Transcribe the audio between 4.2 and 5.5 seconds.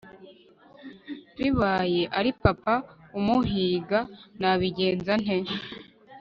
nabigenza nte